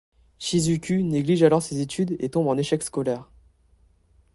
[0.39, 3.29] Shizuku néglige alors ses études et tombe en échec scolaire.